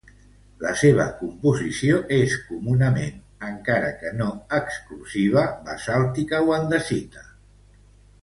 La 0.61 0.69
seva 0.83 1.03
composició 1.17 1.97
és 2.15 2.31
comunament, 2.47 3.19
encara 3.49 3.91
que 3.99 4.15
no 4.23 4.29
exclusiva, 4.61 5.45
basàltica 5.69 6.43
o 6.49 6.57
andesita. 6.59 7.29